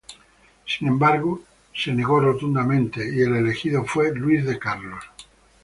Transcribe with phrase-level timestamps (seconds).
[0.65, 1.43] Sin embargo,
[1.75, 5.03] se negó rotundamente y el elegido fue Luis de Carlos.